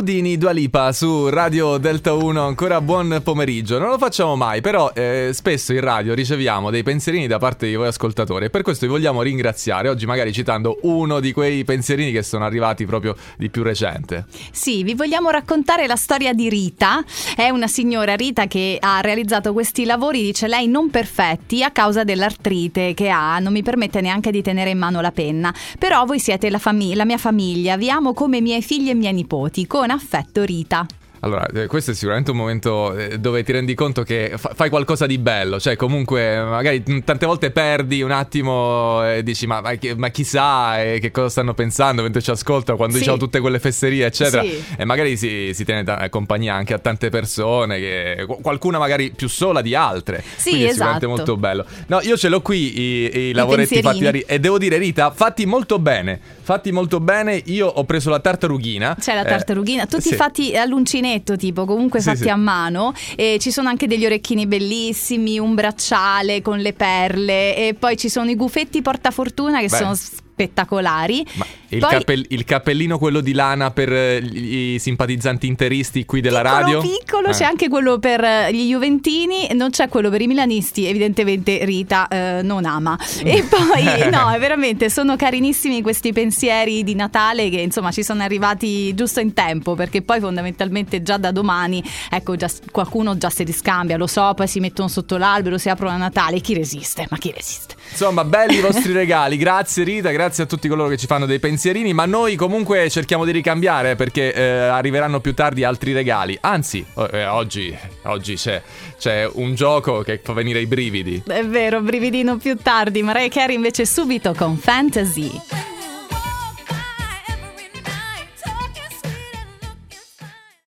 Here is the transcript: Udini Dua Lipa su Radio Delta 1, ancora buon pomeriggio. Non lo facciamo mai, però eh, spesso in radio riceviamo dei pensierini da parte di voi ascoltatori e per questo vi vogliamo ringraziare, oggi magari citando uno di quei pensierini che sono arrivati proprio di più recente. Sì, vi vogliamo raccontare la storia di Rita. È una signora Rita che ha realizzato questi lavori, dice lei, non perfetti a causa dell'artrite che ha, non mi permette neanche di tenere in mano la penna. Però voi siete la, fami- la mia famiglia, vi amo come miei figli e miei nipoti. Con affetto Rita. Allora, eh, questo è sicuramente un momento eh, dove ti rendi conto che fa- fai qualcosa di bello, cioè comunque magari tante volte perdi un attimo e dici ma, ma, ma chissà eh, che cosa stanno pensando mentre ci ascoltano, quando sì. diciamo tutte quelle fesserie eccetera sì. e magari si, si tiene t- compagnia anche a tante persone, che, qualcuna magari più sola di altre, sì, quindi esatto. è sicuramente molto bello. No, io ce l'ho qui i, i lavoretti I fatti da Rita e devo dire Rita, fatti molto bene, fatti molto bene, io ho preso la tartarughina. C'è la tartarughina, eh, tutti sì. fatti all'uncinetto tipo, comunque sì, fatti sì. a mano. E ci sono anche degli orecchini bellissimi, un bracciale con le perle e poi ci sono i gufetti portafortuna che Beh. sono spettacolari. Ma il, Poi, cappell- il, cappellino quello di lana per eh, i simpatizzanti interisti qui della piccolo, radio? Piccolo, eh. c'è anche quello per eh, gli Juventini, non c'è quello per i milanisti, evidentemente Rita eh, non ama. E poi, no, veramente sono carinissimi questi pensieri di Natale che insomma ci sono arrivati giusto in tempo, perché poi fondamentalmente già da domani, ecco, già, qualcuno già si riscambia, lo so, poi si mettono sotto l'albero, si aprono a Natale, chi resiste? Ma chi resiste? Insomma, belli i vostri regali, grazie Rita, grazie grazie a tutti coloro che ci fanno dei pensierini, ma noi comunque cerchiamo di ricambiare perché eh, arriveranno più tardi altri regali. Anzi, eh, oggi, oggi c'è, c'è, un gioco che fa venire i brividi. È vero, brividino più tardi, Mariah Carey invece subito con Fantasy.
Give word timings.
Udini 0.00 0.38
Dua 0.38 0.52
Lipa 0.52 0.92
su 0.92 1.28
Radio 1.28 1.76
Delta 1.76 2.14
1, 2.14 2.42
ancora 2.42 2.80
buon 2.80 3.20
pomeriggio. 3.22 3.78
Non 3.78 3.90
lo 3.90 3.98
facciamo 3.98 4.34
mai, 4.34 4.62
però 4.62 4.92
eh, 4.94 5.32
spesso 5.34 5.74
in 5.74 5.80
radio 5.80 6.14
riceviamo 6.14 6.70
dei 6.70 6.82
pensierini 6.82 7.26
da 7.26 7.36
parte 7.36 7.66
di 7.66 7.74
voi 7.74 7.88
ascoltatori 7.88 8.46
e 8.46 8.50
per 8.50 8.62
questo 8.62 8.86
vi 8.86 8.92
vogliamo 8.92 9.20
ringraziare, 9.20 9.90
oggi 9.90 10.06
magari 10.06 10.32
citando 10.32 10.78
uno 10.84 11.20
di 11.20 11.32
quei 11.32 11.64
pensierini 11.64 12.12
che 12.12 12.22
sono 12.22 12.46
arrivati 12.46 12.86
proprio 12.86 13.14
di 13.36 13.50
più 13.50 13.62
recente. 13.62 14.24
Sì, 14.50 14.84
vi 14.84 14.94
vogliamo 14.94 15.28
raccontare 15.28 15.86
la 15.86 15.96
storia 15.96 16.32
di 16.32 16.48
Rita. 16.48 17.04
È 17.36 17.50
una 17.50 17.68
signora 17.68 18.16
Rita 18.16 18.46
che 18.46 18.78
ha 18.80 19.02
realizzato 19.02 19.52
questi 19.52 19.84
lavori, 19.84 20.22
dice 20.22 20.48
lei, 20.48 20.66
non 20.66 20.88
perfetti 20.88 21.62
a 21.62 21.72
causa 21.72 22.04
dell'artrite 22.04 22.94
che 22.94 23.10
ha, 23.10 23.38
non 23.38 23.52
mi 23.52 23.62
permette 23.62 24.00
neanche 24.00 24.30
di 24.30 24.40
tenere 24.40 24.70
in 24.70 24.78
mano 24.78 25.02
la 25.02 25.12
penna. 25.12 25.52
Però 25.78 26.06
voi 26.06 26.20
siete 26.20 26.48
la, 26.48 26.58
fami- 26.58 26.94
la 26.94 27.04
mia 27.04 27.18
famiglia, 27.18 27.76
vi 27.76 27.90
amo 27.90 28.14
come 28.14 28.40
miei 28.40 28.62
figli 28.62 28.88
e 28.88 28.94
miei 28.94 29.12
nipoti. 29.12 29.66
Con 29.66 29.88
affetto 29.90 30.44
Rita. 30.44 30.86
Allora, 31.22 31.46
eh, 31.48 31.66
questo 31.66 31.90
è 31.90 31.94
sicuramente 31.94 32.30
un 32.30 32.38
momento 32.38 32.96
eh, 32.96 33.18
dove 33.18 33.42
ti 33.42 33.52
rendi 33.52 33.74
conto 33.74 34.02
che 34.04 34.32
fa- 34.36 34.52
fai 34.54 34.70
qualcosa 34.70 35.04
di 35.04 35.18
bello, 35.18 35.60
cioè 35.60 35.76
comunque 35.76 36.40
magari 36.40 36.82
tante 37.04 37.26
volte 37.26 37.50
perdi 37.50 38.00
un 38.00 38.10
attimo 38.10 39.06
e 39.06 39.22
dici 39.22 39.46
ma, 39.46 39.60
ma, 39.60 39.72
ma 39.96 40.08
chissà 40.08 40.82
eh, 40.82 40.98
che 40.98 41.10
cosa 41.10 41.28
stanno 41.28 41.52
pensando 41.52 42.00
mentre 42.00 42.22
ci 42.22 42.30
ascoltano, 42.30 42.78
quando 42.78 42.94
sì. 42.94 43.00
diciamo 43.00 43.18
tutte 43.18 43.40
quelle 43.40 43.58
fesserie 43.58 44.06
eccetera 44.06 44.42
sì. 44.42 44.64
e 44.78 44.84
magari 44.86 45.18
si, 45.18 45.52
si 45.52 45.62
tiene 45.66 45.84
t- 45.84 46.08
compagnia 46.08 46.54
anche 46.54 46.72
a 46.72 46.78
tante 46.78 47.10
persone, 47.10 47.78
che, 47.78 48.26
qualcuna 48.40 48.78
magari 48.78 49.10
più 49.10 49.28
sola 49.28 49.60
di 49.60 49.74
altre, 49.74 50.24
sì, 50.36 50.50
quindi 50.50 50.68
esatto. 50.68 50.70
è 50.70 50.72
sicuramente 50.72 51.06
molto 51.06 51.36
bello. 51.36 51.66
No, 51.88 52.00
io 52.00 52.16
ce 52.16 52.30
l'ho 52.30 52.40
qui 52.40 52.80
i, 52.80 53.16
i 53.28 53.32
lavoretti 53.34 53.76
I 53.76 53.82
fatti 53.82 54.00
da 54.00 54.10
Rita 54.10 54.32
e 54.32 54.40
devo 54.40 54.56
dire 54.56 54.78
Rita, 54.78 55.10
fatti 55.10 55.44
molto 55.44 55.78
bene, 55.78 56.18
fatti 56.40 56.72
molto 56.72 56.98
bene, 56.98 57.42
io 57.44 57.66
ho 57.66 57.84
preso 57.84 58.08
la 58.08 58.20
tartarughina. 58.20 58.96
C'è 58.98 59.14
la 59.14 59.24
tartarughina, 59.24 59.82
eh, 59.82 59.86
tutti 59.86 60.08
sì. 60.08 60.14
fatti 60.14 60.56
all'uncinetto 60.56 61.09
tipo, 61.36 61.64
comunque 61.64 62.00
sì, 62.00 62.08
fatti 62.08 62.22
sì. 62.22 62.28
a 62.28 62.36
mano. 62.36 62.92
E 63.16 63.38
ci 63.40 63.50
sono 63.50 63.68
anche 63.68 63.86
degli 63.86 64.06
orecchini 64.06 64.46
bellissimi, 64.46 65.38
un 65.38 65.54
bracciale 65.54 66.42
con 66.42 66.58
le 66.58 66.72
perle 66.72 67.56
e 67.56 67.74
poi 67.74 67.96
ci 67.96 68.08
sono 68.08 68.30
i 68.30 68.36
gufetti 68.36 68.82
portafortuna 68.82 69.60
che 69.60 69.68
Beh. 69.68 69.76
sono 69.76 69.94
spettacolari. 70.40 71.26
Ma 71.34 71.46
il, 71.68 71.78
Poi, 71.78 71.90
cappell- 71.90 72.26
il, 72.30 72.44
cappellino 72.44 72.98
quello 72.98 73.20
di 73.20 73.32
lana 73.32 73.70
per 73.70 73.92
eh, 73.92 74.16
i 74.16 74.78
simpatizzanti 74.80 75.46
interisti 75.46 76.04
qui 76.04 76.20
della 76.20 76.40
piccolo, 76.40 76.58
radio? 76.58 76.80
Piccolo, 76.80 77.28
eh. 77.28 77.32
c'è 77.32 77.44
anche 77.44 77.68
quello 77.68 77.98
per 77.98 78.24
eh, 78.24 78.52
gli 78.52 78.70
Juventini, 78.70 79.48
non 79.52 79.70
c'è 79.70 79.88
quello 79.88 80.10
per 80.10 80.20
i 80.20 80.26
milanisti, 80.26 80.86
evidentemente 80.86 81.64
Rita 81.64 82.08
eh, 82.08 82.40
non 82.42 82.64
ama. 82.64 82.98
E 83.22 83.44
poi, 83.48 84.08
no, 84.10 84.36
veramente 84.38 84.90
sono 84.90 85.14
carinissimi 85.14 85.82
questi 85.82 86.12
pensieri 86.12 86.82
di 86.82 86.94
Natale 86.94 87.50
che 87.50 87.60
insomma 87.60 87.92
ci 87.92 88.02
sono 88.02 88.22
arrivati 88.22 88.94
giusto 88.94 89.20
in 89.20 89.32
tempo, 89.32 89.74
perché 89.74 90.02
poi 90.02 90.18
fondamentalmente 90.18 91.02
già 91.02 91.18
da 91.18 91.30
domani, 91.30 91.82
ecco, 92.10 92.34
già, 92.34 92.48
qualcuno 92.72 93.16
già 93.16 93.30
si 93.30 93.44
riscambia, 93.44 93.96
lo 93.96 94.06
so, 94.08 94.32
poi 94.34 94.48
si 94.48 94.58
mettono 94.58 94.88
sotto 94.88 95.16
l'albero, 95.16 95.58
si 95.58 95.68
aprono 95.68 95.94
a 95.94 95.98
Natale, 95.98 96.40
chi 96.40 96.54
resiste? 96.54 97.06
Ma 97.10 97.18
chi 97.18 97.32
resiste? 97.32 97.76
Insomma, 97.90 98.24
belli 98.24 98.56
i 98.56 98.60
vostri 98.60 98.90
regali, 98.92 99.36
grazie 99.36 99.84
Rita, 99.84 100.10
grazie 100.10 100.29
grazie 100.30 100.44
a 100.44 100.46
tutti 100.46 100.68
coloro 100.68 100.88
che 100.88 100.96
ci 100.96 101.06
fanno 101.06 101.26
dei 101.26 101.40
pensierini, 101.40 101.92
ma 101.92 102.06
noi 102.06 102.36
comunque 102.36 102.88
cerchiamo 102.88 103.24
di 103.24 103.32
ricambiare 103.32 103.96
perché 103.96 104.32
eh, 104.32 104.42
arriveranno 104.42 105.18
più 105.18 105.34
tardi 105.34 105.64
altri 105.64 105.92
regali. 105.92 106.38
Anzi, 106.40 106.86
eh, 107.10 107.26
oggi, 107.26 107.76
oggi 108.04 108.36
c'è, 108.36 108.62
c'è, 108.96 109.28
un 109.32 109.56
gioco 109.56 110.02
che 110.02 110.20
fa 110.22 110.32
venire 110.32 110.60
i 110.60 110.66
brividi. 110.66 111.20
È 111.26 111.44
vero, 111.44 111.80
brividino 111.80 112.36
più 112.36 112.56
tardi, 112.56 113.02
Mariah 113.02 113.28
Carey 113.28 113.56
invece 113.56 113.84
subito 113.84 114.32
con 114.34 114.56
Fantasy. 114.56 115.59